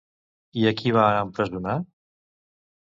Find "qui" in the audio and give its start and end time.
0.79-0.95